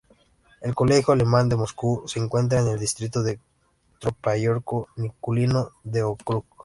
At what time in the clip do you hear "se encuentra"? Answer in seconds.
2.07-2.59